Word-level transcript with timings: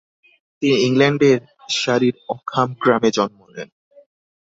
তিনি 0.61 0.77
ইংল্যান্ডের 0.87 1.39
সারি-র 1.75 2.15
অকহাম 2.33 2.69
গ্রামে 2.81 3.09
জন্ম 3.17 3.39
নেন। 3.53 3.69